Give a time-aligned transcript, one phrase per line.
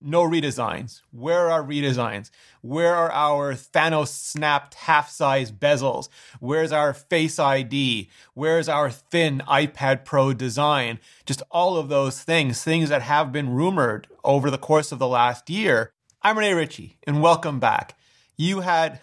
[0.00, 1.00] no redesigns.
[1.10, 2.30] Where are redesigns?
[2.60, 6.08] Where are our Thanos snapped half size bezels?
[6.40, 8.08] Where's our Face ID?
[8.34, 10.98] Where's our thin iPad Pro design?
[11.26, 15.08] Just all of those things, things that have been rumored over the course of the
[15.08, 15.92] last year.
[16.22, 17.96] I'm Rene Ritchie, and welcome back.
[18.36, 19.00] You had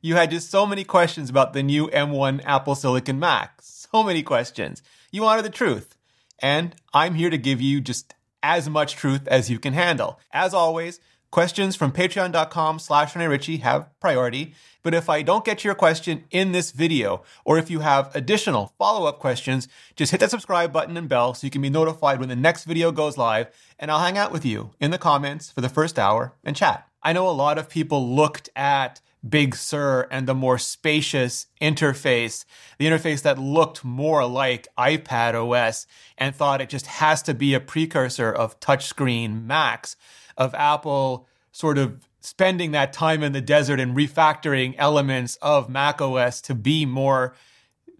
[0.00, 3.60] you had just so many questions about the new M1 Apple Silicon Mac.
[3.60, 4.82] So many questions.
[5.10, 5.96] You wanted the truth.
[6.40, 10.18] And I'm here to give you just as much truth as you can handle.
[10.32, 11.00] As always,
[11.30, 14.54] questions from patreon.com slash Ritchie have priority.
[14.82, 18.72] But if I don't get your question in this video, or if you have additional
[18.78, 22.28] follow-up questions, just hit that subscribe button and bell so you can be notified when
[22.28, 23.48] the next video goes live,
[23.78, 26.86] and I'll hang out with you in the comments for the first hour and chat.
[27.02, 32.44] I know a lot of people looked at Big Sur and the more spacious interface,
[32.78, 37.54] the interface that looked more like iPad OS, and thought it just has to be
[37.54, 39.96] a precursor of touchscreen Macs,
[40.36, 46.00] of Apple sort of spending that time in the desert and refactoring elements of Mac
[46.00, 47.34] OS to be more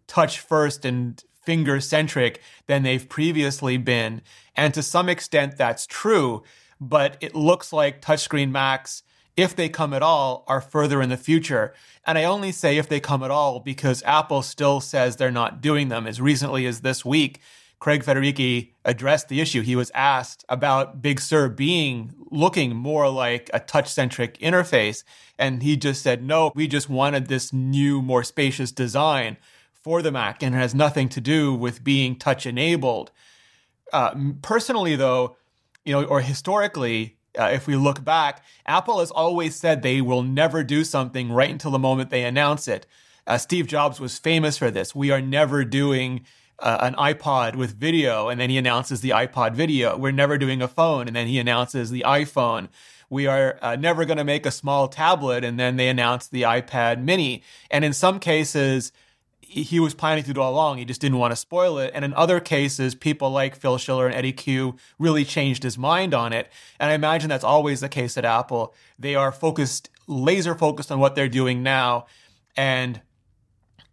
[0.06, 4.20] touch first and finger centric than they've previously been.
[4.54, 6.42] And to some extent, that's true,
[6.80, 9.02] but it looks like touchscreen Macs
[9.38, 11.72] if they come at all, are further in the future.
[12.04, 15.60] And I only say if they come at all because Apple still says they're not
[15.60, 16.08] doing them.
[16.08, 17.40] As recently as this week,
[17.78, 19.62] Craig Federighi addressed the issue.
[19.62, 25.04] He was asked about Big Sur being looking more like a touch centric interface.
[25.38, 29.36] And he just said, no, we just wanted this new, more spacious design
[29.72, 33.12] for the Mac and it has nothing to do with being touch enabled.
[33.92, 35.36] Uh, personally, though,
[35.84, 40.22] you know, or historically, uh, if we look back, Apple has always said they will
[40.22, 42.86] never do something right until the moment they announce it.
[43.26, 44.94] Uh, Steve Jobs was famous for this.
[44.94, 46.24] We are never doing
[46.58, 49.96] uh, an iPod with video, and then he announces the iPod video.
[49.96, 52.68] We're never doing a phone, and then he announces the iPhone.
[53.10, 56.42] We are uh, never going to make a small tablet, and then they announce the
[56.42, 57.42] iPad mini.
[57.70, 58.92] And in some cases,
[59.48, 60.78] he was planning to do all along.
[60.78, 61.90] He just didn't want to spoil it.
[61.94, 66.12] And in other cases, people like Phil Schiller and Eddie Cue really changed his mind
[66.12, 66.50] on it.
[66.78, 68.74] And I imagine that's always the case at Apple.
[68.98, 72.06] They are focused, laser focused on what they're doing now.
[72.56, 73.00] And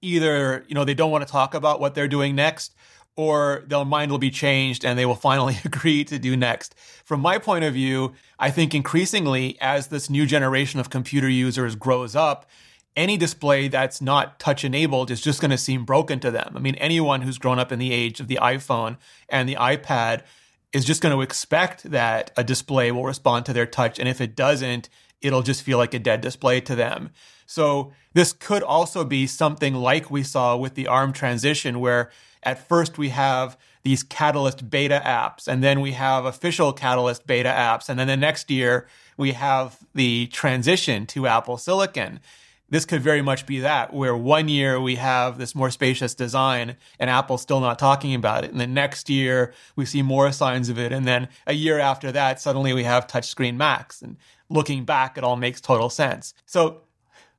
[0.01, 2.75] either, you know, they don't want to talk about what they're doing next
[3.15, 6.75] or their mind will be changed and they will finally agree to do next.
[7.05, 11.75] From my point of view, I think increasingly as this new generation of computer users
[11.75, 12.45] grows up,
[12.95, 16.53] any display that's not touch enabled is just going to seem broken to them.
[16.55, 18.97] I mean, anyone who's grown up in the age of the iPhone
[19.29, 20.21] and the iPad
[20.71, 23.99] is just going to expect that a display will respond to their touch.
[23.99, 24.89] And if it doesn't,
[25.21, 27.11] it'll just feel like a dead display to them.
[27.45, 32.11] So this could also be something like we saw with the ARM transition, where
[32.43, 37.49] at first we have these Catalyst beta apps, and then we have official Catalyst beta
[37.49, 42.19] apps, and then the next year we have the transition to Apple Silicon
[42.75, 46.75] this could very much be that, where one year we have this more spacious design
[46.99, 48.51] and Apple's still not talking about it.
[48.51, 50.91] And the next year we see more signs of it.
[50.91, 54.01] And then a year after that, suddenly we have touchscreen Macs.
[54.01, 54.17] And
[54.49, 56.33] looking back, it all makes total sense.
[56.45, 56.81] So,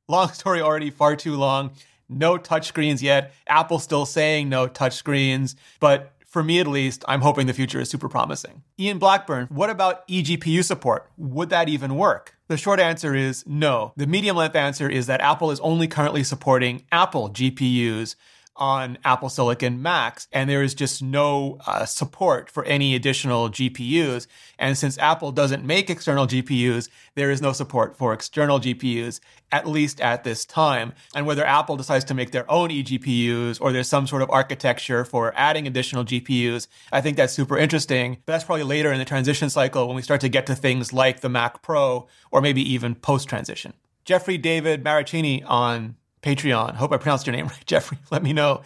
[0.08, 1.72] long story already far too long.
[2.08, 3.34] No touchscreens yet.
[3.46, 7.90] Apple's still saying no touchscreens, but for me at least, I'm hoping the future is
[7.90, 8.62] super promising.
[8.80, 11.10] Ian Blackburn, what about eGPU support?
[11.18, 12.35] Would that even work?
[12.48, 13.92] The short answer is no.
[13.96, 18.14] The medium length answer is that Apple is only currently supporting Apple GPUs
[18.56, 24.26] on Apple Silicon Macs, and there is just no uh, support for any additional GPUs.
[24.58, 29.20] And since Apple doesn't make external GPUs, there is no support for external GPUs,
[29.52, 30.92] at least at this time.
[31.14, 35.04] And whether Apple decides to make their own eGPUs or there's some sort of architecture
[35.04, 38.18] for adding additional GPUs, I think that's super interesting.
[38.26, 40.92] But that's probably later in the transition cycle when we start to get to things
[40.92, 43.74] like the Mac Pro or maybe even post transition.
[44.04, 46.74] Jeffrey David Maricini on Patreon.
[46.74, 47.98] Hope I pronounced your name right, Jeffrey.
[48.10, 48.62] Let me know.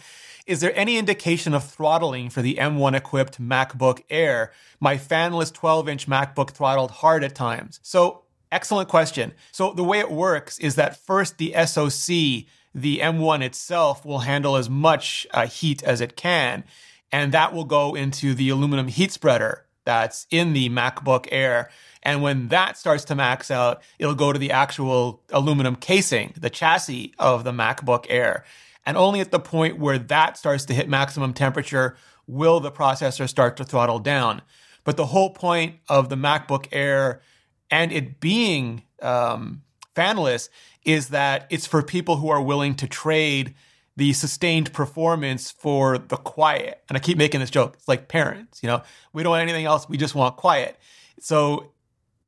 [0.47, 4.51] Is there any indication of throttling for the M1 equipped MacBook Air?
[4.79, 7.79] My fanless 12 inch MacBook throttled hard at times.
[7.83, 9.33] So, excellent question.
[9.51, 14.55] So, the way it works is that first the SoC, the M1 itself, will handle
[14.55, 16.63] as much uh, heat as it can.
[17.11, 21.69] And that will go into the aluminum heat spreader that's in the MacBook Air.
[22.03, 26.49] And when that starts to max out, it'll go to the actual aluminum casing, the
[26.49, 28.43] chassis of the MacBook Air.
[28.85, 31.95] And only at the point where that starts to hit maximum temperature
[32.25, 34.41] will the processor start to throttle down.
[34.83, 37.21] But the whole point of the MacBook Air
[37.69, 39.61] and it being um,
[39.95, 40.49] fanless
[40.83, 43.53] is that it's for people who are willing to trade
[43.95, 46.81] the sustained performance for the quiet.
[46.89, 47.75] And I keep making this joke.
[47.75, 48.81] It's like parents, you know,
[49.13, 49.87] we don't want anything else.
[49.87, 50.77] We just want quiet.
[51.19, 51.71] So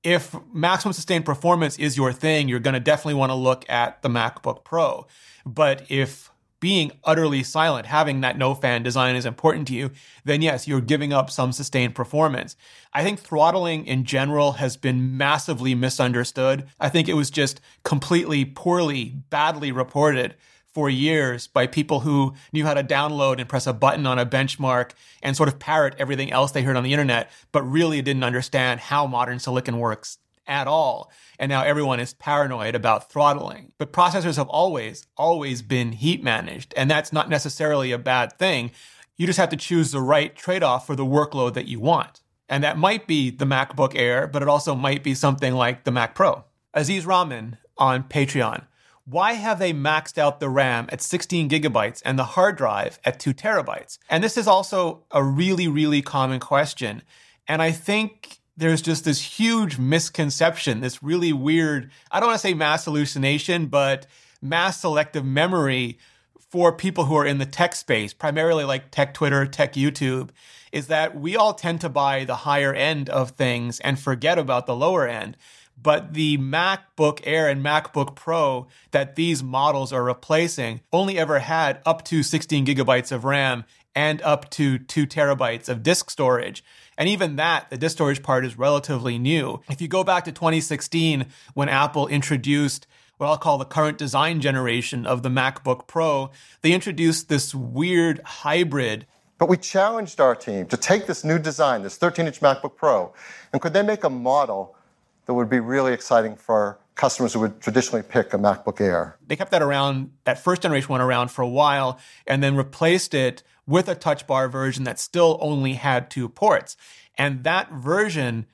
[0.03, 4.01] if maximum sustained performance is your thing, you're going to definitely want to look at
[4.01, 5.07] the MacBook Pro.
[5.45, 6.29] But if
[6.59, 9.91] being utterly silent, having that no fan design is important to you,
[10.23, 12.55] then yes, you're giving up some sustained performance.
[12.93, 16.65] I think throttling in general has been massively misunderstood.
[16.79, 20.35] I think it was just completely poorly, badly reported
[20.73, 24.25] for years by people who knew how to download and press a button on a
[24.25, 24.91] benchmark
[25.21, 28.79] and sort of parrot everything else they heard on the internet, but really didn't understand
[28.79, 30.17] how modern silicon works
[30.47, 31.11] at all.
[31.39, 33.71] And now everyone is paranoid about throttling.
[33.77, 36.73] But processors have always, always been heat managed.
[36.75, 38.71] And that's not necessarily a bad thing.
[39.15, 42.21] You just have to choose the right trade off for the workload that you want.
[42.49, 45.91] And that might be the MacBook Air, but it also might be something like the
[45.91, 46.43] Mac Pro.
[46.73, 48.65] Aziz Rahman on Patreon.
[49.05, 53.19] Why have they maxed out the RAM at 16 gigabytes and the hard drive at
[53.19, 53.97] 2 terabytes?
[54.09, 57.01] And this is also a really, really common question.
[57.45, 62.47] And I think there's just this huge misconception, this really weird, I don't want to
[62.47, 64.07] say mass hallucination, but
[64.41, 65.97] mass selective memory
[66.39, 70.29] for people who are in the tech space, primarily like tech Twitter, tech YouTube,
[70.71, 74.65] is that we all tend to buy the higher end of things and forget about
[74.65, 75.35] the lower end.
[75.81, 81.81] But the MacBook Air and MacBook Pro that these models are replacing only ever had
[81.85, 83.65] up to 16 gigabytes of RAM
[83.95, 86.63] and up to two terabytes of disk storage.
[86.97, 89.61] And even that, the disk storage part is relatively new.
[89.69, 92.87] If you go back to 2016, when Apple introduced
[93.17, 96.31] what I'll call the current design generation of the MacBook Pro,
[96.61, 99.05] they introduced this weird hybrid.
[99.37, 103.13] But we challenged our team to take this new design, this 13 inch MacBook Pro,
[103.51, 104.75] and could they make a model
[105.25, 109.17] that would be really exciting for customers who would traditionally pick a MacBook Air?
[109.25, 113.13] They kept that around, that first generation went around for a while, and then replaced
[113.13, 116.75] it with a touch bar version that still only had two ports.
[117.17, 118.45] And that version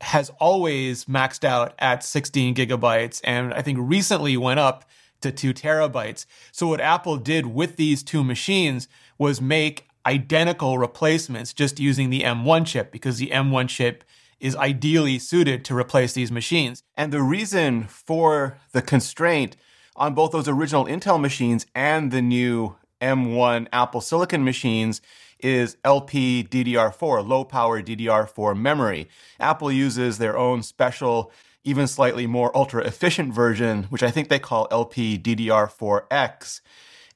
[0.00, 4.84] has always maxed out at 16 gigabytes and I think recently went up
[5.20, 6.26] to two terabytes.
[6.50, 12.22] So what Apple did with these two machines was make identical replacements just using the
[12.22, 14.02] M1 chip because the M1 chip
[14.42, 16.82] is ideally suited to replace these machines.
[16.96, 19.56] And the reason for the constraint
[19.94, 25.00] on both those original Intel machines and the new M1 Apple Silicon machines
[25.38, 29.08] is LPDDR4, low power DDR4 memory.
[29.38, 34.40] Apple uses their own special, even slightly more ultra efficient version, which I think they
[34.40, 36.60] call LPDDR4X.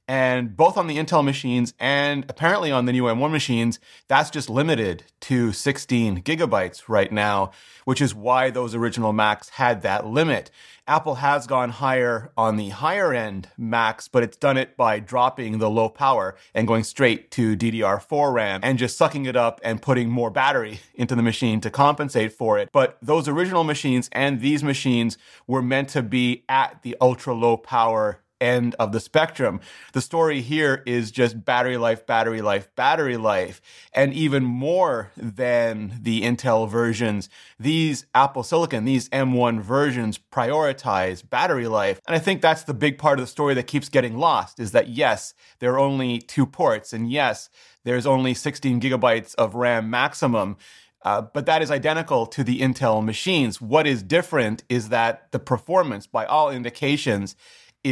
[0.08, 4.48] And both on the Intel machines and apparently on the new M1 machines, that's just
[4.48, 7.50] limited to 16 gigabytes right now,
[7.84, 10.50] which is why those original Macs had that limit.
[10.88, 15.58] Apple has gone higher on the higher end Macs, but it's done it by dropping
[15.58, 19.82] the low power and going straight to DDR4 RAM and just sucking it up and
[19.82, 22.68] putting more battery into the machine to compensate for it.
[22.70, 25.18] But those original machines and these machines
[25.48, 29.60] were meant to be at the ultra low power end of the spectrum.
[29.92, 33.60] The story here is just battery life, battery life, battery life.
[33.92, 37.28] And even more than the Intel versions,
[37.58, 42.00] these Apple Silicon, these M1 versions prioritize battery life.
[42.06, 44.72] And I think that's the big part of the story that keeps getting lost is
[44.72, 46.92] that yes, there are only two ports.
[46.92, 47.48] And yes,
[47.84, 50.56] there's only 16 gigabytes of RAM maximum.
[51.02, 53.60] Uh, but that is identical to the Intel machines.
[53.60, 57.36] What is different is that the performance, by all indications,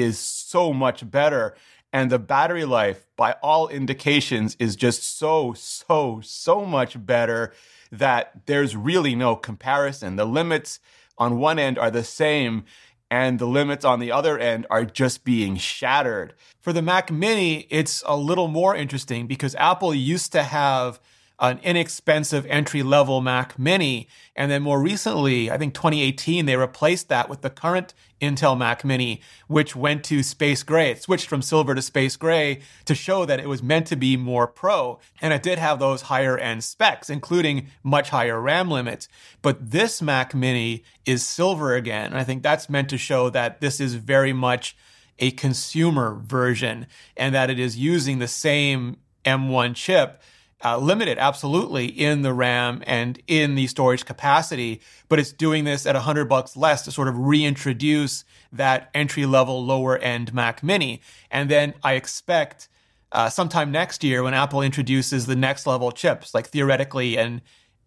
[0.02, 1.54] is so much better.
[1.92, 7.52] And the battery life, by all indications, is just so, so, so much better
[7.92, 10.16] that there's really no comparison.
[10.16, 10.80] The limits
[11.16, 12.64] on one end are the same,
[13.10, 16.34] and the limits on the other end are just being shattered.
[16.60, 20.98] For the Mac Mini, it's a little more interesting because Apple used to have
[21.40, 24.08] an inexpensive entry level Mac Mini.
[24.36, 28.84] And then more recently, I think 2018, they replaced that with the current Intel Mac
[28.84, 30.92] Mini, which went to space gray.
[30.92, 34.16] It switched from silver to space gray to show that it was meant to be
[34.16, 35.00] more pro.
[35.20, 39.08] And it did have those higher end specs, including much higher RAM limits.
[39.42, 42.06] But this Mac Mini is silver again.
[42.06, 44.76] And I think that's meant to show that this is very much
[45.18, 46.86] a consumer version
[47.16, 50.22] and that it is using the same M1 chip
[50.64, 55.87] uh, limited absolutely in the RAM and in the storage capacity, but it's doing this
[55.87, 61.00] at 100 bucks less to sort of reintroduce that entry level lower end Mac Mini.
[61.30, 62.68] And then I expect
[63.12, 67.42] uh, sometime next year when Apple introduces the next level chips, like theoretically an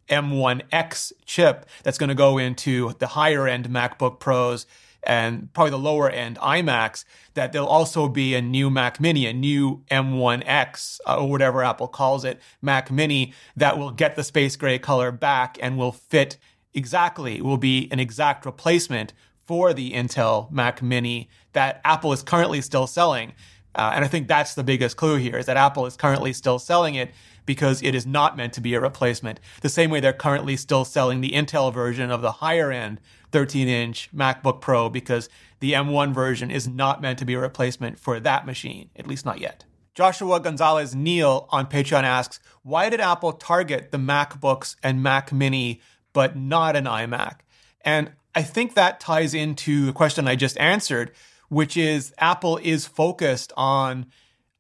[0.08, 4.66] M1X chip that's going to go into the higher end MacBook Pros
[5.04, 9.34] and probably the lower end iMacs, that there'll also be a new Mac Mini, a
[9.34, 14.56] new M1X, uh, or whatever Apple calls it, Mac Mini, that will get the space
[14.56, 16.38] gray color back and will fit
[16.74, 19.14] exactly will be an exact replacement
[19.46, 23.34] for the Intel Mac Mini that Apple is currently still selling.
[23.74, 26.60] Uh, and I think that's the biggest clue here is that Apple is currently still
[26.60, 27.12] selling it
[27.46, 29.40] because it is not meant to be a replacement.
[29.62, 33.00] The same way they're currently still selling the Intel version of the higher end
[33.32, 35.30] 13 inch MacBook Pro because
[35.60, 39.26] the M1 version is not meant to be a replacement for that machine, at least
[39.26, 39.66] not yet.
[39.96, 45.82] Joshua Gonzalez Neal on Patreon asks, why did Apple target the MacBooks and Mac Mini
[46.14, 47.40] but not an iMac?
[47.82, 51.12] And I think that ties into the question I just answered,
[51.50, 54.06] which is Apple is focused on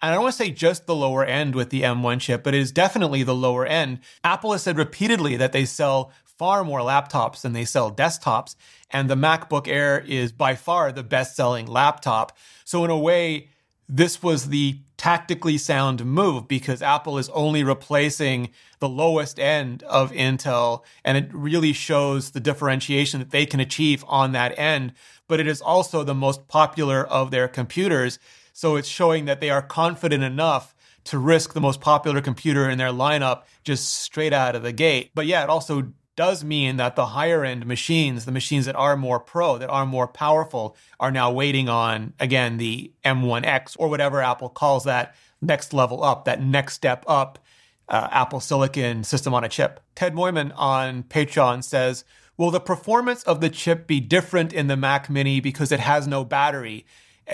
[0.01, 2.53] and I don't want to say just the lower end with the M1 chip, but
[2.53, 3.99] it is definitely the lower end.
[4.23, 8.55] Apple has said repeatedly that they sell far more laptops than they sell desktops,
[8.91, 12.37] and the MacBook Air is by far the best selling laptop.
[12.63, 13.49] So, in a way,
[13.89, 20.11] this was the tactically sound move because Apple is only replacing the lowest end of
[20.11, 24.93] Intel, and it really shows the differentiation that they can achieve on that end.
[25.27, 28.19] But it is also the most popular of their computers.
[28.53, 30.73] So it's showing that they are confident enough
[31.05, 35.11] to risk the most popular computer in their lineup just straight out of the gate.
[35.15, 38.97] But yeah, it also does mean that the higher end machines, the machines that are
[38.97, 44.21] more pro, that are more powerful, are now waiting on, again, the M1X or whatever
[44.21, 47.39] Apple calls that next level up, that next step up
[47.87, 49.79] uh, Apple Silicon system on a chip.
[49.95, 52.03] Ted Moyman on Patreon says,
[52.35, 56.07] Will the performance of the chip be different in the Mac Mini because it has
[56.07, 56.85] no battery?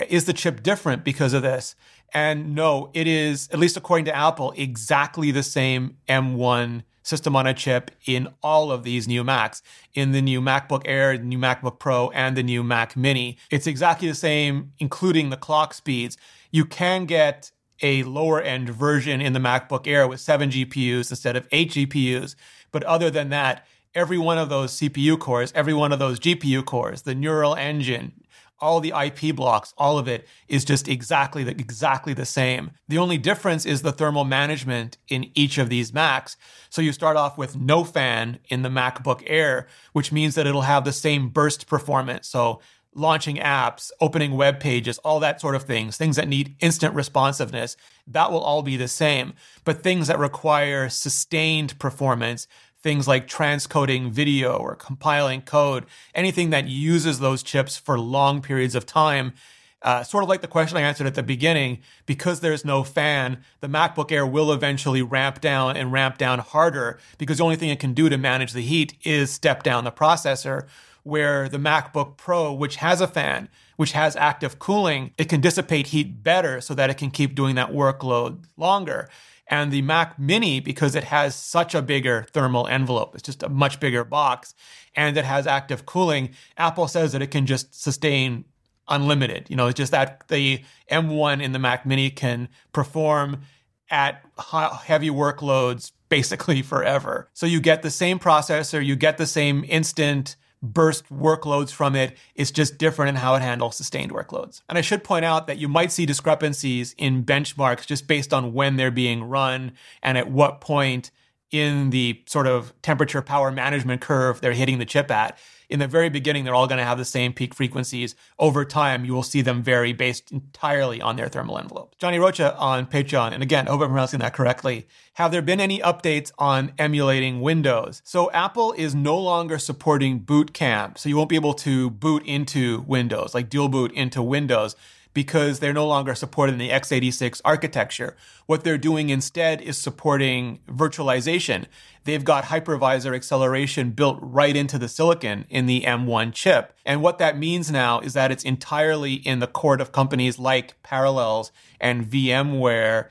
[0.08, 1.74] Is the chip different because of this?
[2.12, 7.46] And no, it is, at least according to Apple, exactly the same M1 system on
[7.46, 11.38] a chip in all of these new Macs, in the new MacBook Air, the new
[11.38, 13.38] MacBook Pro, and the new Mac Mini.
[13.50, 16.16] It's exactly the same, including the clock speeds.
[16.50, 21.36] You can get a lower end version in the MacBook Air with seven GPUs instead
[21.36, 22.34] of eight GPUs.
[22.72, 26.64] But other than that, every one of those CPU cores, every one of those GPU
[26.64, 28.12] cores, the neural engine,
[28.60, 32.70] all the IP blocks, all of it is just exactly the, exactly the same.
[32.88, 36.36] The only difference is the thermal management in each of these Macs.
[36.70, 40.62] So you start off with no fan in the MacBook Air, which means that it'll
[40.62, 42.28] have the same burst performance.
[42.28, 42.60] So
[42.94, 47.76] launching apps, opening web pages, all that sort of things, things that need instant responsiveness,
[48.06, 49.34] that will all be the same.
[49.64, 52.46] But things that require sustained performance,
[52.84, 58.74] things like transcoding video or compiling code, anything that uses those chips for long periods
[58.74, 59.32] of time.
[59.80, 63.42] Uh, sort of like the question I answered at the beginning, because there's no fan,
[63.60, 67.70] the MacBook Air will eventually ramp down and ramp down harder because the only thing
[67.70, 70.66] it can do to manage the heat is step down the processor.
[71.04, 75.88] Where the MacBook Pro, which has a fan, which has active cooling, it can dissipate
[75.88, 79.10] heat better so that it can keep doing that workload longer.
[79.46, 83.48] And the Mac Mini, because it has such a bigger thermal envelope, it's just a
[83.48, 84.54] much bigger box,
[84.94, 88.44] and it has active cooling, Apple says that it can just sustain
[88.88, 89.48] unlimited.
[89.48, 93.42] You know, it's just that the M1 in the Mac Mini can perform
[93.90, 97.28] at heavy workloads basically forever.
[97.32, 102.16] So you get the same processor, you get the same instant burst workloads from it.
[102.34, 104.62] It's just different in how it handles sustained workloads.
[104.68, 108.54] And I should point out that you might see discrepancies in benchmarks just based on
[108.54, 111.10] when they're being run and at what point
[111.50, 115.86] in the sort of temperature power management curve they're hitting the chip at in the
[115.86, 118.14] very beginning, they're all going to have the same peak frequencies.
[118.38, 121.94] Over time, you will see them vary based entirely on their thermal envelope.
[121.98, 124.86] Johnny Rocha on Patreon, and again, hope I'm pronouncing that correctly.
[125.14, 128.02] Have there been any updates on emulating Windows?
[128.04, 132.24] So Apple is no longer supporting Boot Camp, so you won't be able to boot
[132.24, 134.76] into Windows, like dual boot into Windows
[135.14, 138.16] because they're no longer supported in the x86 architecture.
[138.46, 141.66] What they're doing instead is supporting virtualization.
[142.02, 146.76] They've got hypervisor acceleration built right into the silicon in the M1 chip.
[146.84, 150.82] And what that means now is that it's entirely in the court of companies like
[150.82, 153.08] Parallels and VMware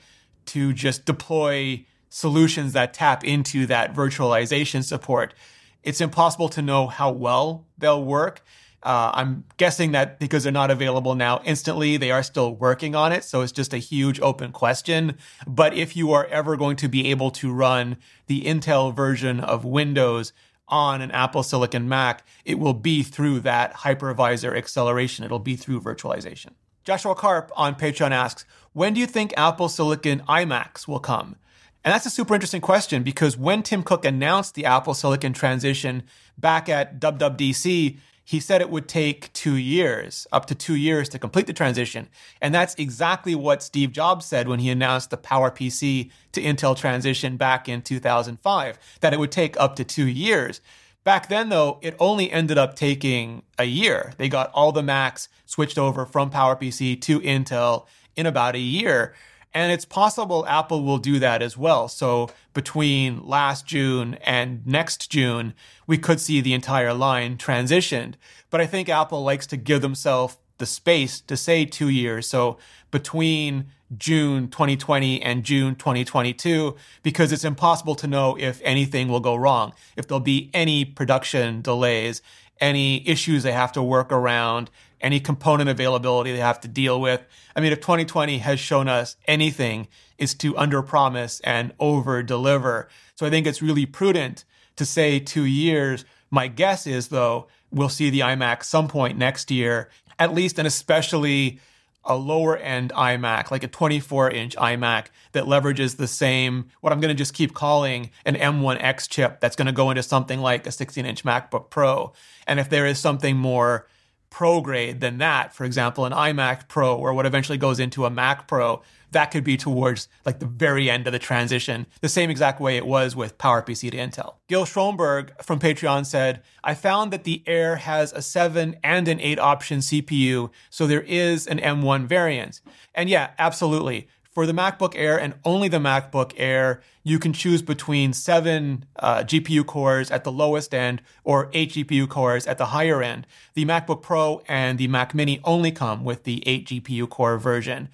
[0.48, 5.34] to just deploy solutions that tap into that virtualization support.
[5.82, 8.44] It's impossible to know how well they'll work
[8.84, 13.12] uh, I'm guessing that because they're not available now instantly, they are still working on
[13.12, 13.24] it.
[13.24, 15.18] So it's just a huge open question.
[15.48, 17.98] But if you are ever going to be able to run
[18.28, 20.34] the Intel version of Windows
[20.68, 25.24] on an Apple Silicon Mac, it will be through that hypervisor acceleration.
[25.24, 26.50] It'll be through virtualization.
[26.84, 31.38] Joshua Karp on Patreon asks, when do you think Apple Silicon iMacs will come?
[31.86, 36.04] And that's a super interesting question because when Tim Cook announced the Apple Silicon transition
[36.38, 41.20] back at WWDC, he said it would take two years, up to two years to
[41.20, 42.08] complete the transition.
[42.42, 47.36] And that's exactly what Steve Jobs said when he announced the PowerPC to Intel transition
[47.36, 50.62] back in 2005, that it would take up to two years.
[51.04, 54.14] Back then, though, it only ended up taking a year.
[54.18, 59.14] They got all the Macs switched over from PowerPC to Intel in about a year.
[59.54, 61.88] And it's possible Apple will do that as well.
[61.88, 65.54] So between last June and next June,
[65.86, 68.16] we could see the entire line transitioned.
[68.50, 72.28] But I think Apple likes to give themselves the space to say two years.
[72.28, 72.58] So
[72.90, 73.66] between
[73.98, 79.74] June 2020 and June 2022, because it's impossible to know if anything will go wrong,
[79.96, 82.22] if there'll be any production delays,
[82.60, 84.70] any issues they have to work around,
[85.04, 87.22] any component availability they have to deal with.
[87.56, 92.88] I mean, if 2020 has shown us anything, is to underpromise and over deliver.
[93.16, 94.46] So I think it's really prudent
[94.78, 96.06] to say two years.
[96.32, 100.68] My guess is, though, we'll see the iMac some point next year, at least and
[100.68, 101.60] especially
[102.06, 107.00] a lower end iMac, like a 24 inch iMac that leverages the same, what I'm
[107.00, 110.68] going to just keep calling an M1X chip that's going to go into something like
[110.68, 112.14] a 16 inch MacBook Pro.
[112.46, 113.88] And if there is something more
[114.34, 118.10] pro grade than that, for example, an iMac Pro or what eventually goes into a
[118.10, 122.32] Mac Pro, that could be towards like the very end of the transition, the same
[122.32, 124.34] exact way it was with PowerPC to Intel.
[124.50, 129.20] Gil Schroenberg from Patreon said, I found that the Air has a 7 and an
[129.20, 132.60] 8 option CPU, so there is an M1 variant.
[132.96, 137.62] And yeah, absolutely for the MacBook Air and only the MacBook Air, you can choose
[137.62, 142.68] between seven uh, GPU cores at the lowest end or eight GPU cores at the
[142.68, 143.28] higher end.
[143.54, 147.90] The MacBook Pro and the Mac Mini only come with the eight GPU core version.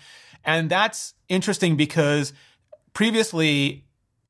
[0.45, 2.31] And that's interesting because
[2.93, 3.85] previously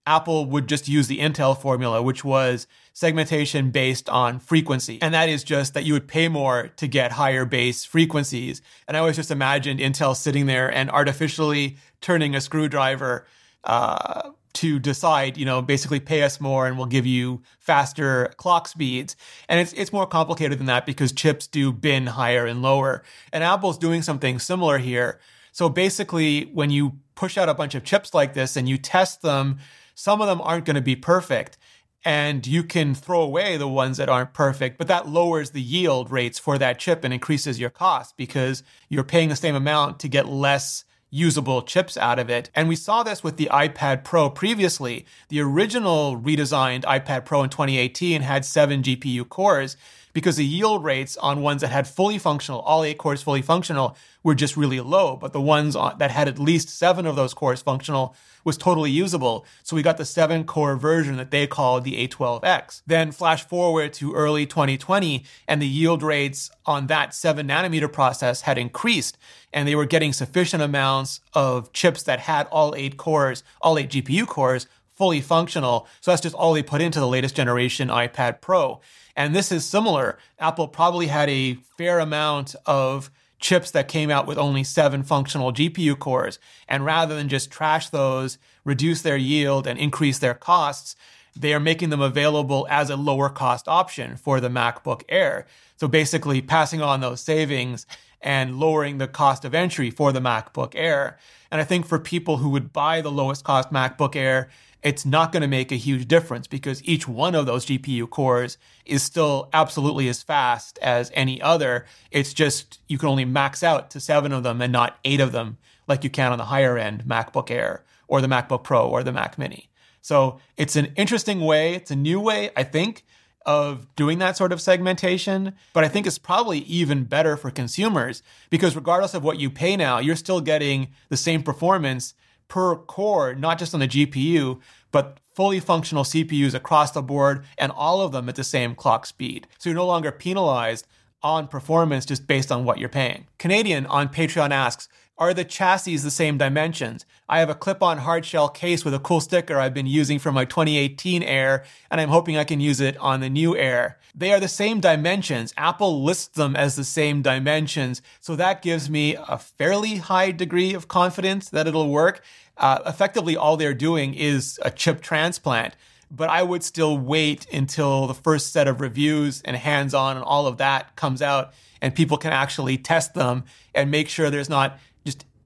[0.08, 5.00] Apple would just use the Intel formula, which was segmentation based on frequency.
[5.02, 8.62] And that is just that you would pay more to get higher base frequencies.
[8.88, 13.26] And I always just imagined Intel sitting there and artificially turning a screwdriver
[13.64, 18.68] uh, to decide, you know, basically pay us more and we'll give you faster clock
[18.68, 19.16] speeds.
[19.48, 23.04] And it's it's more complicated than that because chips do bin higher and lower.
[23.32, 25.20] And Apple's doing something similar here.
[25.52, 29.22] So basically, when you push out a bunch of chips like this and you test
[29.22, 29.60] them
[30.00, 31.58] some of them aren't going to be perfect.
[32.06, 36.12] And you can throw away the ones that aren't perfect, but that lowers the yield
[36.12, 40.08] rates for that chip and increases your cost because you're paying the same amount to
[40.08, 42.50] get less usable chips out of it.
[42.56, 45.06] And we saw this with the iPad Pro previously.
[45.30, 49.76] The original redesigned iPad Pro in 2018 had seven GPU cores
[50.14, 53.96] because the yield rates on ones that had fully functional, all eight cores fully functional,
[54.24, 55.16] were just really low.
[55.16, 59.46] But the ones that had at least seven of those cores functional was totally usable.
[59.64, 62.82] So we got the seven core version that they called the A12X.
[62.88, 68.42] Then flash forward to early 2020 and the yield rates on that seven nanometer process
[68.42, 69.18] had increased
[69.52, 73.90] and they were getting sufficient amounts of chips that had all eight cores, all eight
[73.90, 74.68] GPU cores
[75.00, 75.88] fully functional.
[76.02, 78.82] So that's just all they put into the latest generation iPad Pro.
[79.20, 80.18] And this is similar.
[80.40, 85.52] Apple probably had a fair amount of chips that came out with only seven functional
[85.52, 86.40] GPU cores.
[86.70, 90.96] And rather than just trash those, reduce their yield, and increase their costs,
[91.36, 95.46] they are making them available as a lower cost option for the MacBook Air.
[95.76, 97.86] So basically, passing on those savings
[98.22, 101.18] and lowering the cost of entry for the MacBook Air.
[101.52, 104.50] And I think for people who would buy the lowest cost MacBook Air,
[104.82, 108.58] it's not going to make a huge difference because each one of those GPU cores
[108.86, 111.86] is still absolutely as fast as any other.
[112.12, 115.32] It's just you can only max out to seven of them and not eight of
[115.32, 119.04] them like you can on the higher end MacBook Air or the MacBook Pro or
[119.04, 119.70] the Mac Mini.
[120.02, 123.06] So it's an interesting way, it's a new way, I think,
[123.46, 125.54] of doing that sort of segmentation.
[125.74, 129.76] But I think it's probably even better for consumers because regardless of what you pay
[129.76, 132.14] now, you're still getting the same performance
[132.50, 134.60] per core, not just on the GPU,
[134.92, 139.06] but fully functional CPUs across the board and all of them at the same clock
[139.06, 139.48] speed.
[139.58, 140.86] So you're no longer penalized
[141.24, 143.28] on performance just based on what you're paying.
[143.38, 147.06] Canadian on Patreon asks, are the chassis the same dimensions?
[147.28, 150.32] I have a clip on hardshell case with a cool sticker I've been using for
[150.32, 154.00] my 2018 Air, and I'm hoping I can use it on the new Air.
[154.16, 155.54] They are the same dimensions.
[155.58, 160.74] Apple lists them as the same dimensions, so that gives me a fairly high degree
[160.74, 162.24] of confidence that it'll work.
[162.58, 165.76] Uh, effectively, all they're doing is a chip transplant
[166.12, 170.26] but I would still wait until the first set of reviews and hands on and
[170.26, 174.50] all of that comes out and people can actually test them and make sure there's
[174.50, 174.80] not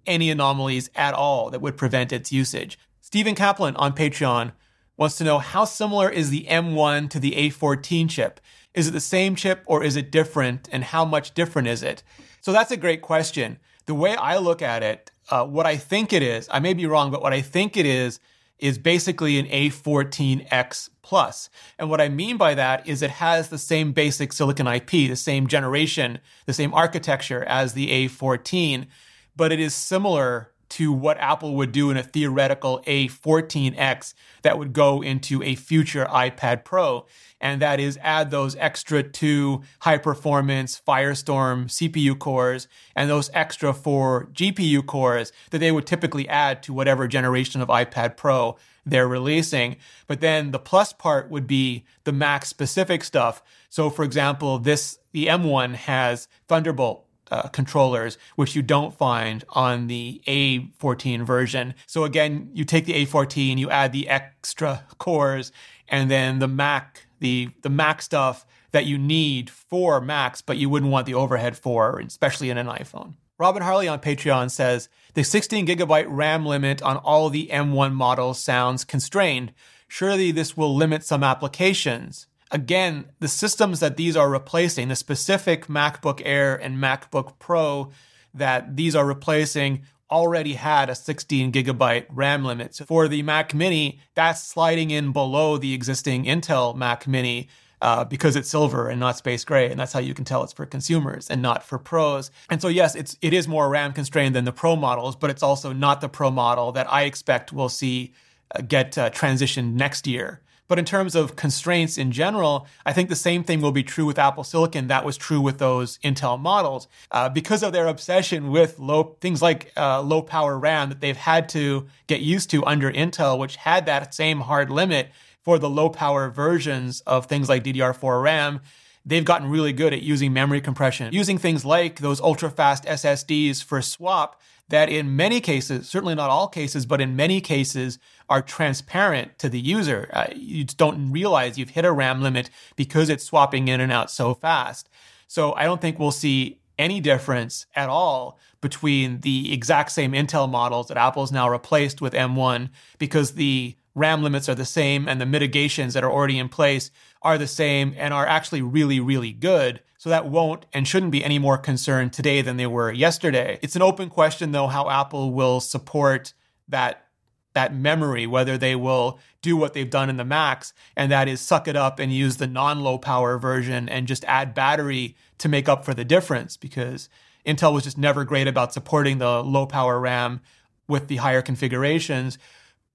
[0.05, 2.77] any anomalies at all that would prevent its usage.
[3.01, 4.53] Stephen Kaplan on Patreon
[4.97, 8.39] wants to know how similar is the M1 to the A14 chip?
[8.73, 10.67] Is it the same chip or is it different?
[10.71, 12.03] And how much different is it?
[12.41, 13.59] So that's a great question.
[13.85, 16.85] The way I look at it, uh, what I think it is, I may be
[16.85, 18.19] wrong, but what I think it is,
[18.59, 21.49] is basically an A14X plus.
[21.77, 25.15] And what I mean by that is it has the same basic silicon IP, the
[25.15, 28.87] same generation, the same architecture as the A14,
[29.35, 34.73] but it is similar to what Apple would do in a theoretical A14X that would
[34.73, 37.05] go into a future iPad Pro.
[37.39, 43.71] And that is add those extra two high performance Firestorm CPU cores and those extra
[43.71, 49.07] four GPU cores that they would typically add to whatever generation of iPad Pro they're
[49.07, 49.77] releasing.
[50.07, 53.43] But then the plus part would be the Mac specific stuff.
[53.69, 57.02] So, for example, this the M1 has Thunderbolt
[57.33, 61.73] uh, controllers, which you don't find on the A14 version.
[61.87, 65.51] So again, you take the A14, you add the extra cores,
[65.89, 70.69] and then the Mac, the the Mac stuff that you need for Macs, but you
[70.69, 73.15] wouldn't want the overhead for, especially in an iPhone.
[73.39, 78.39] Robin Harley on Patreon says the 16 gigabyte RAM limit on all the M1 models
[78.39, 79.53] sounds constrained.
[79.87, 85.67] Surely this will limit some applications again, the systems that these are replacing, the specific
[85.67, 87.91] MacBook Air and MacBook Pro
[88.33, 92.75] that these are replacing already had a 16 gigabyte RAM limit.
[92.75, 97.49] So for the Mac Mini, that's sliding in below the existing Intel Mac Mini.
[97.81, 100.53] Uh, because it's silver and not space gray, and that's how you can tell it's
[100.53, 102.31] for consumers and not for pros.
[102.49, 105.43] And so, yes, it's it is more RAM constrained than the Pro models, but it's
[105.43, 108.13] also not the Pro model that I expect we'll see
[108.55, 110.39] uh, get uh, transitioned next year.
[110.67, 114.05] But in terms of constraints in general, I think the same thing will be true
[114.05, 114.87] with Apple Silicon.
[114.87, 116.87] That was true with those Intel models.
[117.11, 121.17] Uh, because of their obsession with low things like uh, low power RAM that they've
[121.17, 125.09] had to get used to under Intel, which had that same hard limit
[125.41, 128.61] for the low power versions of things like DDR4 RAM
[129.05, 133.63] they've gotten really good at using memory compression, using things like those ultra fast SSDs
[133.63, 137.99] for swap that in many cases, certainly not all cases, but in many cases,
[138.29, 140.09] are transparent to the user.
[140.13, 144.09] Uh, you don't realize you've hit a RAM limit because it's swapping in and out
[144.09, 144.89] so fast.
[145.27, 150.49] So I don't think we'll see any difference at all between the exact same Intel
[150.49, 155.21] models that Apple's now replaced with M1 because the RAM limits are the same and
[155.21, 156.89] the mitigations that are already in place
[157.21, 159.81] are the same and are actually really, really good.
[160.03, 163.57] So that won't and shouldn't be any more concern today than they were yesterday.
[163.61, 166.33] It's an open question though how Apple will support
[166.67, 167.07] that
[167.53, 171.39] that memory, whether they will do what they've done in the Macs, and that is
[171.39, 175.47] suck it up and use the non low power version and just add battery to
[175.47, 177.07] make up for the difference because
[177.45, 180.41] Intel was just never great about supporting the low power RAM
[180.85, 182.37] with the higher configurations,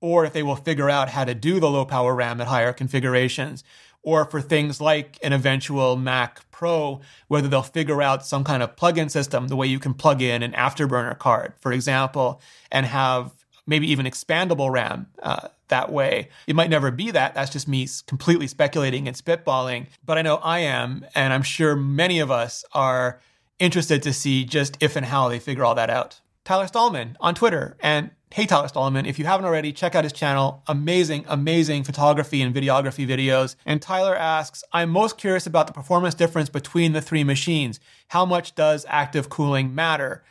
[0.02, 2.74] or if they will figure out how to do the low power RAM at higher
[2.74, 3.64] configurations,
[4.02, 8.76] or for things like an eventual Mac Pro, whether they'll figure out some kind of
[8.76, 13.32] plug-in system, the way you can plug in an afterburner card, for example, and have
[13.66, 16.28] maybe even expandable RAM uh, that way.
[16.46, 17.34] It might never be that.
[17.34, 19.86] That's just me completely speculating and spitballing.
[20.04, 23.20] But I know I am, and I'm sure many of us are
[23.58, 26.20] interested to see just if and how they figure all that out.
[26.44, 30.12] Tyler Stalman on Twitter and Hey Tyler Stalman, if you haven't already, check out his
[30.12, 30.62] channel.
[30.66, 33.56] Amazing, amazing photography and videography videos.
[33.64, 37.80] And Tyler asks, I'm most curious about the performance difference between the three machines.
[38.08, 40.22] How much does active cooling matter?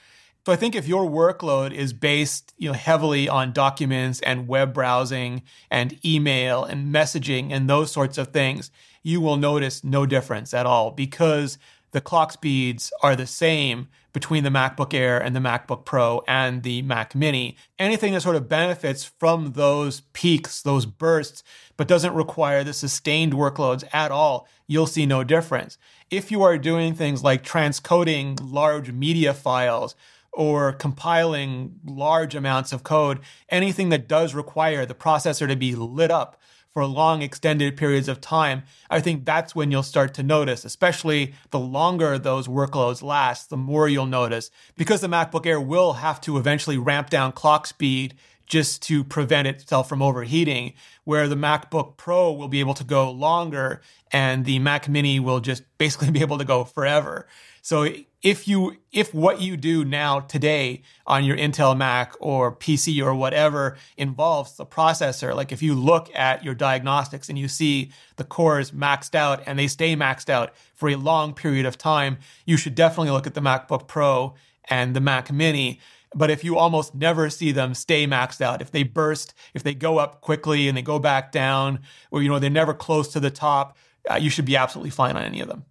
[0.45, 4.75] So I think if your workload is based, you know, heavily on documents and web
[4.75, 8.69] browsing and email and messaging and those sorts of things,
[9.01, 11.57] you will notice no difference at all because
[11.97, 16.61] the clock speeds are the same between the MacBook Air and the MacBook Pro and
[16.61, 17.57] the Mac Mini.
[17.79, 21.41] Anything that sort of benefits from those peaks, those bursts,
[21.75, 25.79] but doesn't require the sustained workloads at all, you'll see no difference.
[26.11, 29.95] If you are doing things like transcoding large media files,
[30.31, 36.11] or compiling large amounts of code, anything that does require the processor to be lit
[36.11, 36.39] up
[36.77, 41.33] for long extended periods of time, I think that's when you'll start to notice, especially
[41.49, 46.21] the longer those workloads last, the more you'll notice because the MacBook Air will have
[46.21, 48.13] to eventually ramp down clock speed
[48.45, 53.09] just to prevent itself from overheating, where the MacBook Pro will be able to go
[53.09, 57.25] longer and the Mac Mini will just basically be able to go forever.
[57.67, 57.85] So
[58.21, 63.13] if you if what you do now today on your Intel Mac or PC or
[63.13, 68.23] whatever involves the processor, like if you look at your diagnostics and you see the
[68.23, 72.55] cores maxed out and they stay maxed out for a long period of time, you
[72.55, 74.33] should definitely look at the MacBook Pro
[74.69, 75.81] and the Mac Mini.
[76.15, 79.73] But if you almost never see them stay maxed out, if they burst, if they
[79.73, 83.19] go up quickly and they go back down, or you know they're never close to
[83.19, 83.75] the top,
[84.09, 85.65] uh, you should be absolutely fine on any of them.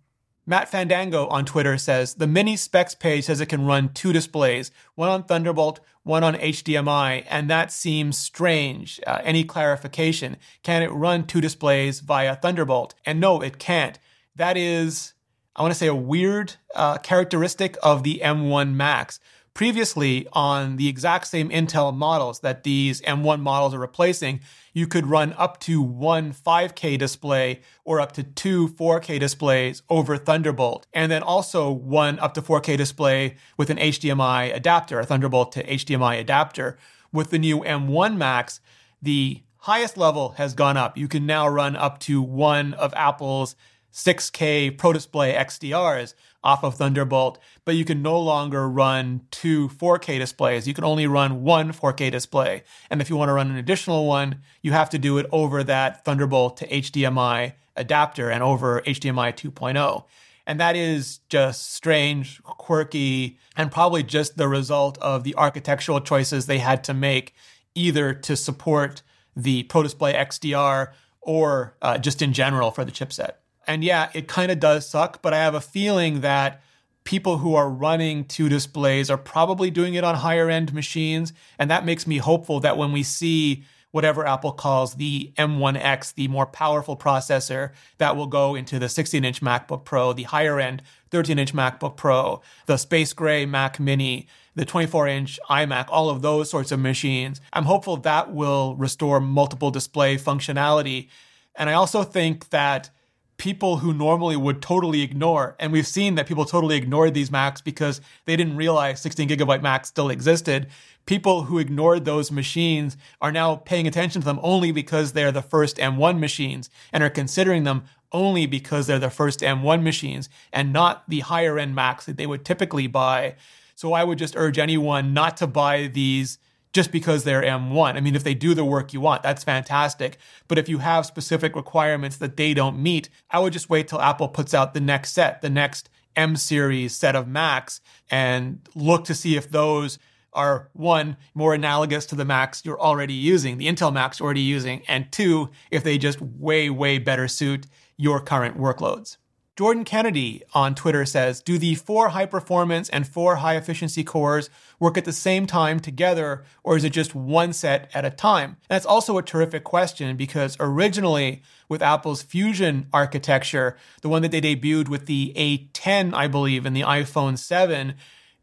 [0.48, 4.70] Matt Fandango on Twitter says the mini specs page says it can run two displays,
[4.94, 9.00] one on Thunderbolt, one on HDMI, and that seems strange.
[9.04, 10.36] Uh, any clarification?
[10.62, 12.94] Can it run two displays via Thunderbolt?
[13.04, 13.98] And no, it can't.
[14.36, 15.14] That is,
[15.56, 19.18] I want to say, a weird uh, characteristic of the M1 Macs
[19.52, 24.40] previously on the exact same Intel models that these M1 models are replacing,
[24.76, 30.18] you could run up to one 5K display or up to two 4K displays over
[30.18, 35.52] Thunderbolt, and then also one up to 4K display with an HDMI adapter, a Thunderbolt
[35.52, 36.76] to HDMI adapter.
[37.10, 38.60] With the new M1 Macs,
[39.00, 40.98] the highest level has gone up.
[40.98, 43.56] You can now run up to one of Apple's
[43.94, 50.18] 6K Pro Display XDRs off of Thunderbolt, but you can no longer run two 4K
[50.18, 50.68] displays.
[50.68, 52.62] You can only run one 4K display.
[52.90, 55.64] And if you want to run an additional one, you have to do it over
[55.64, 60.04] that Thunderbolt to HDMI adapter and over HDMI 2.0.
[60.46, 66.46] And that is just strange, quirky, and probably just the result of the architectural choices
[66.46, 67.34] they had to make
[67.74, 69.02] either to support
[69.34, 73.32] the Pro Display XDR or uh, just in general for the chipset.
[73.66, 76.62] And yeah, it kind of does suck, but I have a feeling that
[77.04, 81.32] people who are running two displays are probably doing it on higher end machines.
[81.58, 86.28] And that makes me hopeful that when we see whatever Apple calls the M1X, the
[86.28, 90.82] more powerful processor that will go into the 16 inch MacBook Pro, the higher end
[91.10, 96.20] 13 inch MacBook Pro, the Space Gray Mac Mini, the 24 inch iMac, all of
[96.22, 97.40] those sorts of machines.
[97.52, 101.08] I'm hopeful that will restore multiple display functionality.
[101.54, 102.90] And I also think that
[103.38, 105.56] people who normally would totally ignore.
[105.58, 109.62] And we've seen that people totally ignored these Macs because they didn't realize 16 gigabyte
[109.62, 110.68] Macs still existed.
[111.04, 115.42] People who ignored those machines are now paying attention to them only because they're the
[115.42, 120.72] first M1 machines and are considering them only because they're the first M1 machines and
[120.72, 123.34] not the higher end Macs that they would typically buy.
[123.74, 126.38] So I would just urge anyone not to buy these
[126.76, 127.96] just because they're M1.
[127.96, 130.18] I mean, if they do the work you want, that's fantastic.
[130.46, 134.00] But if you have specific requirements that they don't meet, I would just wait till
[134.00, 139.06] Apple puts out the next set, the next M series set of Macs, and look
[139.06, 139.98] to see if those
[140.34, 144.42] are one, more analogous to the Macs you're already using, the Intel Macs you're already
[144.42, 149.16] using, and two, if they just way, way better suit your current workloads.
[149.56, 154.50] Jordan Kennedy on Twitter says Do the four high performance and four high efficiency cores
[154.78, 158.58] work at the same time together, or is it just one set at a time?
[158.68, 164.42] That's also a terrific question because originally, with Apple's Fusion architecture, the one that they
[164.42, 167.94] debuted with the A10, I believe, in the iPhone 7,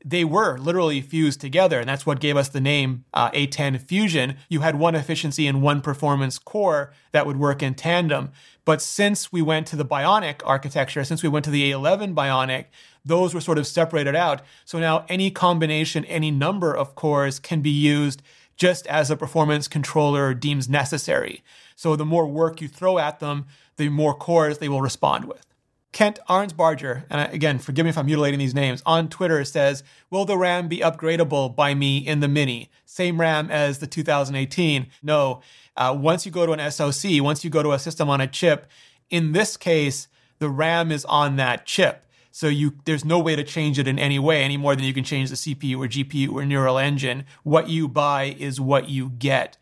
[0.06, 4.38] they were literally fused together, and that's what gave us the name uh, A10 Fusion.
[4.50, 8.32] You had one efficiency and one performance core that would work in tandem.
[8.66, 12.66] But since we went to the Bionic architecture, since we went to the A11 Bionic,
[13.06, 14.42] those were sort of separated out.
[14.66, 18.22] So now any combination, any number of cores can be used
[18.56, 21.44] just as a performance controller deems necessary.
[21.76, 23.46] So the more work you throw at them,
[23.78, 25.53] the more cores they will respond with.
[25.94, 30.26] Kent Arnsbarger, and again, forgive me if I'm mutilating these names, on Twitter says, Will
[30.26, 32.70] the RAM be upgradable by me in the Mini?
[32.84, 34.88] Same RAM as the 2018?
[35.04, 35.42] No.
[35.78, 38.28] Uh, once you go to an SoC, once you go to a system on a
[38.28, 38.68] chip,
[39.10, 40.08] in this case,
[40.40, 42.06] the RAM is on that chip.
[42.32, 44.94] So you there's no way to change it in any way any more than you
[44.94, 47.26] can change the CPU or GPU or neural engine.
[47.44, 49.58] What you buy is what you get.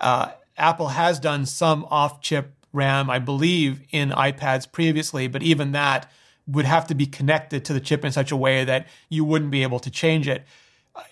[0.00, 6.10] Uh, Apple has done some off-chip RAM, I believe, in iPads previously, but even that
[6.46, 9.50] would have to be connected to the chip in such a way that you wouldn't
[9.50, 10.44] be able to change it.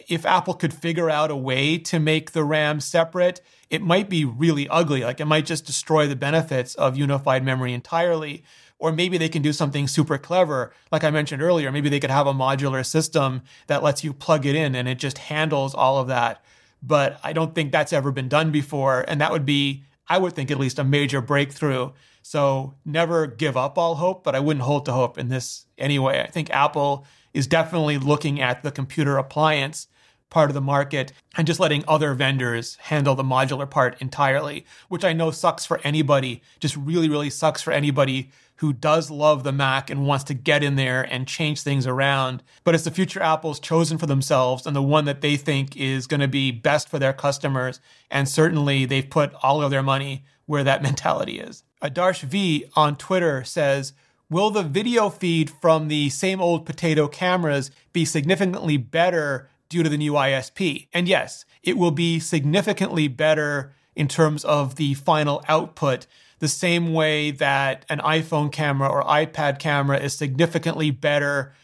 [0.09, 4.25] If Apple could figure out a way to make the RAM separate, it might be
[4.25, 5.03] really ugly.
[5.03, 8.45] Like it might just destroy the benefits of unified memory entirely.
[8.79, 10.73] Or maybe they can do something super clever.
[10.91, 14.45] Like I mentioned earlier, maybe they could have a modular system that lets you plug
[14.45, 16.45] it in and it just handles all of that.
[16.83, 19.05] But I don't think that's ever been done before.
[19.07, 21.93] And that would be I would think at least a major breakthrough.
[22.23, 26.21] So never give up all hope, but I wouldn't hold to hope in this anyway.
[26.21, 29.89] I think Apple is definitely looking at the computer appliance
[30.33, 35.05] part of the market and just letting other vendors handle the modular part entirely, which
[35.05, 39.53] I know sucks for anybody, just really, really sucks for anybody who does love the
[39.53, 42.43] Mac and wants to get in there and change things around.
[42.65, 46.07] But it's the future Apple's chosen for themselves and the one that they think is
[46.07, 47.81] going to be best for their customers.
[48.11, 51.65] And certainly they've put all of their money where that mentality is.
[51.83, 53.93] Adarsh V on Twitter says,
[54.31, 59.89] Will the video feed from the same old potato cameras be significantly better due to
[59.89, 60.89] the new ISP?
[60.93, 66.07] And yes, it will be significantly better in terms of the final output
[66.43, 71.55] the same way that an iPhone camera or iPad camera is significantly better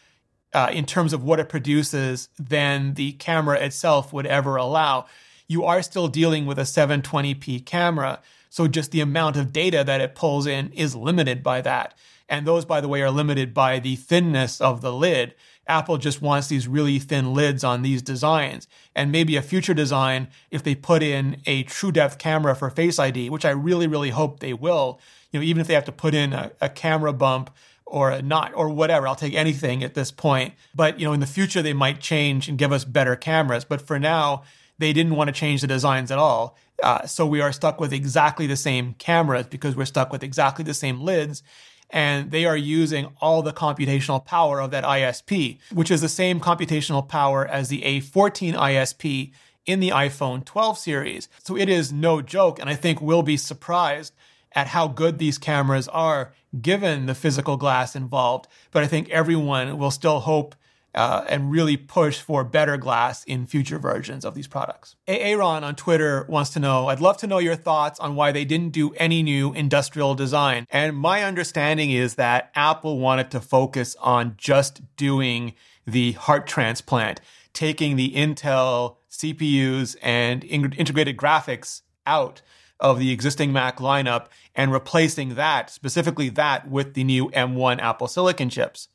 [0.53, 5.05] uh, in terms of what it produces than the camera itself would ever allow.
[5.49, 9.99] You are still dealing with a 720p camera, so just the amount of data that
[9.99, 11.93] it pulls in is limited by that.
[12.29, 15.35] And those, by the way, are limited by the thinness of the lid.
[15.69, 18.67] Apple just wants these really thin lids on these designs.
[18.95, 22.99] And maybe a future design, if they put in a true depth camera for Face
[22.99, 24.99] ID, which I really, really hope they will,
[25.31, 27.51] you know, even if they have to put in a, a camera bump
[27.85, 30.53] or a or whatever, I'll take anything at this point.
[30.75, 33.65] But, you know, in the future, they might change and give us better cameras.
[33.65, 34.43] But for now,
[34.77, 36.57] they didn't want to change the designs at all.
[36.81, 40.63] Uh, so we are stuck with exactly the same cameras because we're stuck with exactly
[40.63, 41.43] the same lids
[41.89, 46.39] and they are using all the computational power of that ISP, which is the same
[46.39, 49.31] computational power as the A14 ISP
[49.65, 51.29] in the iPhone 12 series.
[51.43, 54.13] So it is no joke, and I think we'll be surprised
[54.53, 58.47] at how good these cameras are given the physical glass involved.
[58.71, 60.55] But I think everyone will still hope
[60.95, 64.95] uh, and really push for better glass in future versions of these products.
[65.07, 68.45] Aaron on Twitter wants to know I'd love to know your thoughts on why they
[68.45, 70.65] didn't do any new industrial design.
[70.69, 75.53] And my understanding is that Apple wanted to focus on just doing
[75.85, 77.21] the heart transplant,
[77.53, 82.41] taking the Intel CPUs and integrated graphics out
[82.79, 88.07] of the existing Mac lineup and replacing that, specifically that, with the new M1 Apple
[88.07, 88.87] Silicon chips.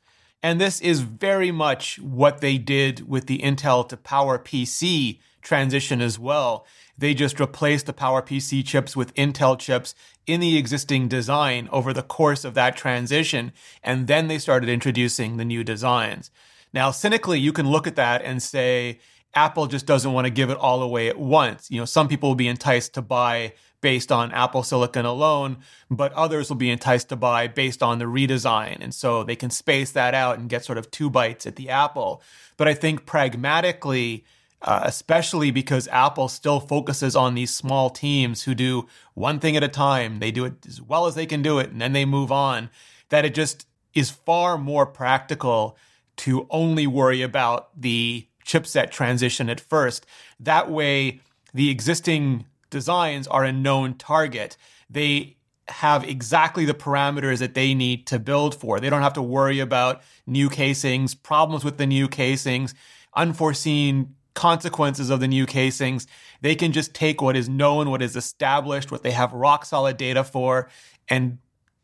[0.43, 6.19] And this is very much what they did with the Intel to PowerPC transition as
[6.19, 6.65] well.
[6.97, 9.95] They just replaced the PowerPC chips with Intel chips
[10.25, 13.51] in the existing design over the course of that transition.
[13.83, 16.31] And then they started introducing the new designs.
[16.73, 18.99] Now, cynically, you can look at that and say,
[19.33, 21.69] Apple just doesn't want to give it all away at once.
[21.69, 23.53] You know, some people will be enticed to buy
[23.85, 25.57] based on Apple Silicon alone,
[25.91, 28.77] but others will be enticed to buy based on the redesign.
[28.81, 31.69] And so they can space that out and get sort of two bites at the
[31.69, 32.23] apple.
[32.57, 34.25] But I think pragmatically,
[34.63, 39.63] uh, especially because Apple still focuses on these small teams who do one thing at
[39.63, 42.05] a time, they do it as well as they can do it, and then they
[42.05, 42.71] move on,
[43.09, 45.77] that it just is far more practical
[46.15, 50.07] to only worry about the chipset transition at first.
[50.39, 51.21] That way,
[51.53, 54.57] the existing designs are a known target.
[54.89, 55.37] They
[55.69, 58.81] have exactly the parameters that they need to build for.
[58.81, 62.75] They don't have to worry about new casings, problems with the new casings,
[63.15, 66.05] unforeseen consequences of the new casings.
[66.41, 69.95] They can just take what is known, what is established, what they have rock solid
[69.95, 70.69] data for,
[71.07, 71.37] and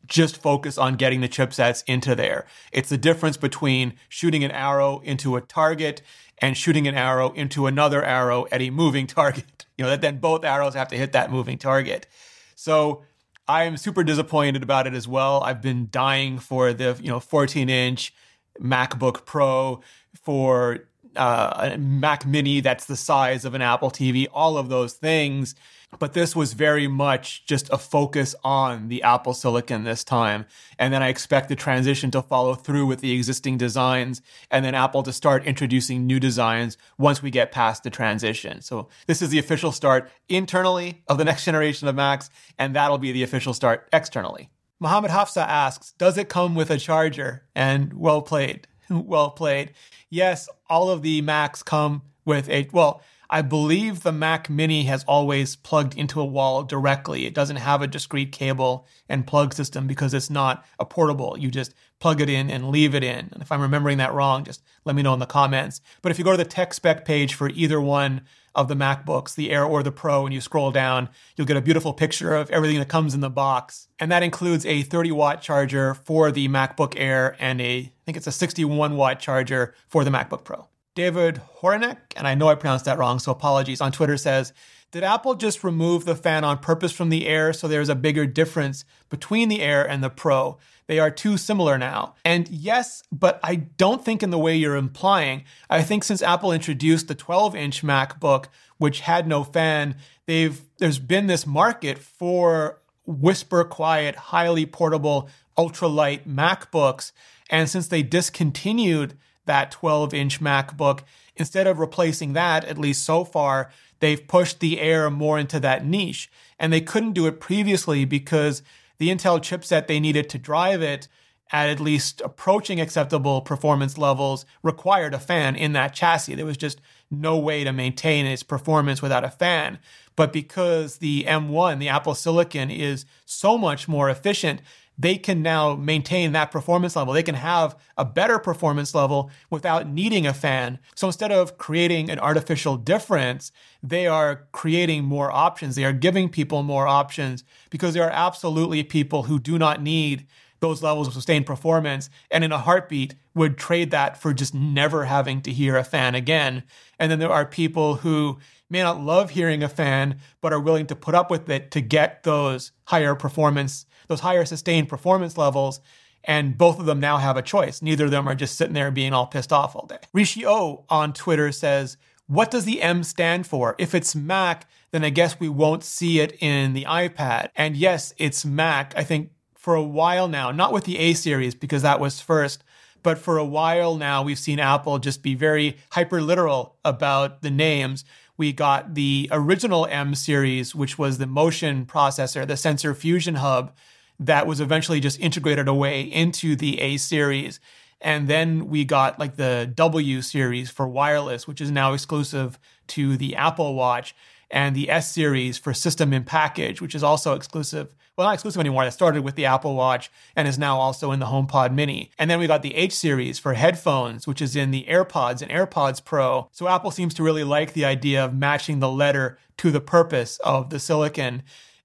[0.06, 2.44] just focus on getting the chipsets into there.
[2.70, 6.02] It's the difference between shooting an arrow into a target
[6.36, 9.61] and shooting an arrow into another arrow at a moving target.
[9.82, 12.06] Know, that then both arrows have to hit that moving target.
[12.54, 13.02] So
[13.48, 15.42] I am super disappointed about it as well.
[15.42, 18.14] I've been dying for the, you know, 14 inch
[18.60, 19.82] MacBook Pro,
[20.14, 24.94] for uh, a Mac Mini that's the size of an Apple TV, all of those
[24.94, 25.54] things.
[25.98, 30.46] But this was very much just a focus on the Apple Silicon this time.
[30.78, 34.74] And then I expect the transition to follow through with the existing designs and then
[34.74, 38.62] Apple to start introducing new designs once we get past the transition.
[38.62, 42.98] So this is the official start internally of the next generation of Macs, and that'll
[42.98, 44.48] be the official start externally.
[44.80, 47.44] Mohammed Hafsa asks, does it come with a charger?
[47.54, 48.66] And well played.
[48.90, 49.72] well played.
[50.10, 53.02] Yes, all of the Macs come with a, well,
[53.32, 57.24] I believe the Mac Mini has always plugged into a wall directly.
[57.24, 61.38] It doesn't have a discrete cable and plug system because it's not a portable.
[61.38, 63.30] You just plug it in and leave it in.
[63.32, 65.80] And if I'm remembering that wrong, just let me know in the comments.
[66.02, 68.20] But if you go to the tech spec page for either one
[68.54, 71.62] of the MacBooks, the Air or the Pro, and you scroll down, you'll get a
[71.62, 73.88] beautiful picture of everything that comes in the box.
[73.98, 78.18] And that includes a 30 watt charger for the MacBook Air and a, I think
[78.18, 80.68] it's a 61 watt charger for the MacBook Pro.
[80.94, 84.52] David Horanek, and I know I pronounced that wrong, so apologies, on Twitter says,
[84.90, 88.26] Did Apple just remove the fan on purpose from the Air so there's a bigger
[88.26, 90.58] difference between the Air and the Pro?
[90.86, 92.14] They are too similar now.
[92.24, 95.44] And yes, but I don't think in the way you're implying.
[95.70, 100.98] I think since Apple introduced the 12 inch MacBook, which had no fan, they've there's
[100.98, 107.12] been this market for whisper quiet, highly portable, ultralight MacBooks.
[107.48, 109.14] And since they discontinued
[109.46, 111.00] that 12 inch MacBook.
[111.36, 113.70] Instead of replacing that, at least so far,
[114.00, 116.30] they've pushed the Air more into that niche.
[116.58, 118.62] And they couldn't do it previously because
[118.98, 121.08] the Intel chipset they needed to drive it
[121.50, 126.34] at at least approaching acceptable performance levels required a fan in that chassis.
[126.34, 126.80] There was just
[127.10, 129.78] no way to maintain its performance without a fan.
[130.16, 134.60] But because the M1, the Apple Silicon, is so much more efficient,
[134.98, 137.14] they can now maintain that performance level.
[137.14, 140.78] They can have a better performance level without needing a fan.
[140.94, 145.74] So instead of creating an artificial difference, they are creating more options.
[145.74, 150.26] They are giving people more options because there are absolutely people who do not need
[150.60, 155.04] those levels of sustained performance and in a heartbeat would trade that for just never
[155.04, 156.62] having to hear a fan again.
[156.98, 158.38] And then there are people who
[158.70, 161.80] may not love hearing a fan, but are willing to put up with it to
[161.80, 165.80] get those higher performance, those higher sustained performance levels.
[166.24, 167.82] And both of them now have a choice.
[167.82, 169.98] Neither of them are just sitting there being all pissed off all day.
[170.12, 171.96] Rishi O on Twitter says,
[172.28, 173.74] What does the M stand for?
[173.78, 177.48] If it's Mac, then I guess we won't see it in the iPad.
[177.56, 178.94] And yes, it's Mac.
[178.96, 182.62] I think for a while now, not with the A series because that was first,
[183.02, 187.50] but for a while now, we've seen Apple just be very hyper literal about the
[187.50, 188.04] names
[188.36, 193.72] we got the original M series, which was the motion processor, the sensor fusion hub,
[194.20, 197.60] that was eventually just integrated away into the A series.
[198.00, 202.58] And then we got like the W series for wireless, which is now exclusive
[202.88, 204.14] to the Apple Watch,
[204.50, 208.60] and the S series for system in package, which is also exclusive well, not exclusive
[208.60, 208.84] anymore.
[208.84, 212.10] That started with the Apple Watch and is now also in the HomePod Mini.
[212.18, 215.50] And then we got the H series for headphones, which is in the AirPods and
[215.50, 216.48] AirPods Pro.
[216.52, 220.38] So Apple seems to really like the idea of matching the letter to the purpose
[220.44, 221.42] of the silicon.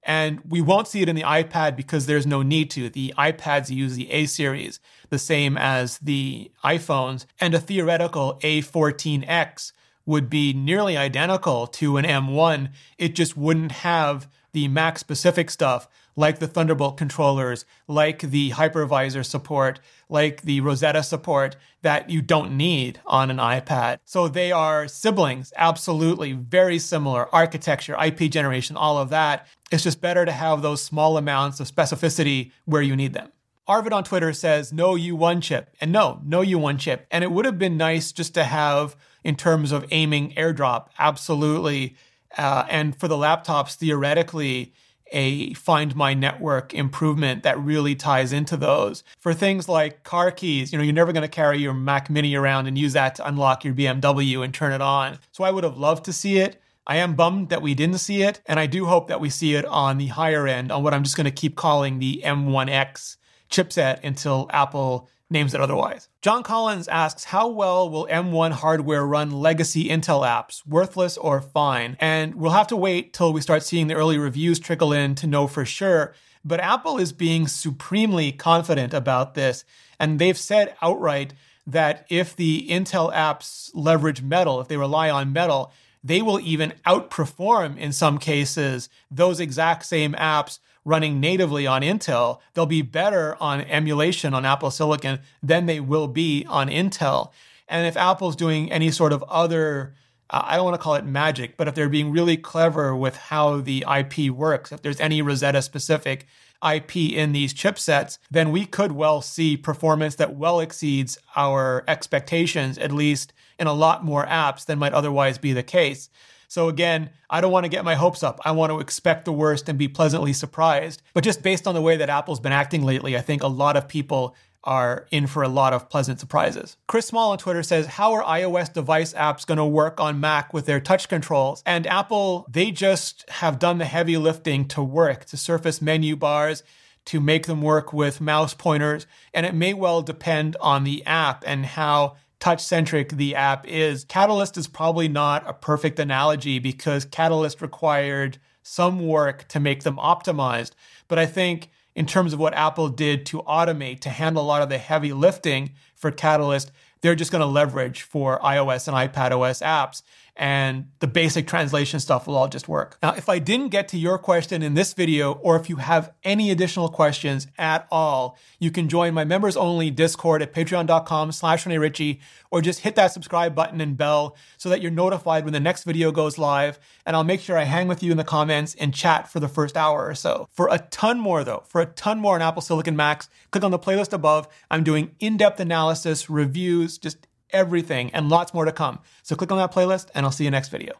[0.07, 2.89] And we won't see it in the iPad because there's no need to.
[2.89, 4.79] The iPads use the A series,
[5.09, 9.73] the same as the iPhones, and a theoretical A14X
[10.05, 12.71] would be nearly identical to an M1.
[12.97, 19.23] It just wouldn't have the Mac specific stuff like the Thunderbolt controllers, like the hypervisor
[19.23, 23.99] support, like the Rosetta support that you don't need on an iPad.
[24.03, 29.47] So they are siblings, absolutely very similar architecture, IP generation, all of that.
[29.71, 33.31] It's just better to have those small amounts of specificity where you need them.
[33.67, 35.75] Arvid on Twitter says no U1 chip.
[35.79, 37.05] And no, no U1 chip.
[37.11, 41.95] And it would have been nice just to have, in terms of aiming airdrop, absolutely.
[42.37, 44.73] Uh, and for the laptops, theoretically,
[45.11, 49.03] a find my network improvement that really ties into those.
[49.19, 52.35] For things like car keys, you know, you're never going to carry your Mac Mini
[52.35, 55.19] around and use that to unlock your BMW and turn it on.
[55.31, 56.61] So I would have loved to see it.
[56.85, 59.55] I am bummed that we didn't see it, and I do hope that we see
[59.55, 63.17] it on the higher end, on what I'm just going to keep calling the M1X
[63.49, 66.09] chipset until Apple names it otherwise.
[66.21, 71.97] John Collins asks, How well will M1 hardware run legacy Intel apps, worthless or fine?
[71.99, 75.27] And we'll have to wait till we start seeing the early reviews trickle in to
[75.27, 76.13] know for sure.
[76.45, 79.65] But Apple is being supremely confident about this.
[79.99, 81.33] And they've said outright
[81.65, 85.73] that if the Intel apps leverage metal, if they rely on metal,
[86.03, 92.39] they will even outperform in some cases those exact same apps running natively on Intel,
[92.53, 97.31] they'll be better on emulation on Apple Silicon than they will be on Intel.
[97.67, 99.95] And if Apple's doing any sort of other,
[100.29, 103.17] uh, I don't want to call it magic, but if they're being really clever with
[103.17, 106.25] how the IP works, if there's any Rosetta specific
[106.65, 112.77] IP in these chipsets, then we could well see performance that well exceeds our expectations,
[112.77, 116.09] at least in a lot more apps than might otherwise be the case.
[116.47, 118.39] So again, I don't want to get my hopes up.
[118.45, 121.01] I want to expect the worst and be pleasantly surprised.
[121.13, 123.75] But just based on the way that Apple's been acting lately, I think a lot
[123.75, 126.75] of people are in for a lot of pleasant surprises.
[126.87, 130.53] Chris Small on Twitter says, How are iOS device apps going to work on Mac
[130.53, 131.63] with their touch controls?
[131.65, 136.63] And Apple, they just have done the heavy lifting to work, to surface menu bars,
[137.05, 139.07] to make them work with mouse pointers.
[139.33, 144.03] And it may well depend on the app and how touch centric the app is.
[144.05, 149.97] Catalyst is probably not a perfect analogy because Catalyst required some work to make them
[149.97, 150.71] optimized.
[151.07, 154.61] But I think in terms of what Apple did to automate, to handle a lot
[154.61, 156.71] of the heavy lifting for Catalyst,
[157.01, 160.01] they're just going to leverage for iOS and iPadOS apps
[160.37, 162.97] and the basic translation stuff will all just work.
[163.01, 166.13] Now, if I didn't get to your question in this video, or if you have
[166.23, 171.65] any additional questions at all, you can join my members only Discord at patreon.com slash
[171.65, 172.21] Ritchie,
[172.51, 175.83] or just hit that subscribe button and bell so that you're notified when the next
[175.83, 176.79] video goes live.
[177.05, 179.49] And I'll make sure I hang with you in the comments and chat for the
[179.49, 180.47] first hour or so.
[180.51, 183.71] For a ton more though, for a ton more on Apple Silicon Macs, click on
[183.71, 184.47] the playlist above.
[184.69, 188.99] I'm doing in-depth analysis, reviews, just everything, and lots more to come.
[189.23, 190.93] So click on that playlist, and I'll see you next video.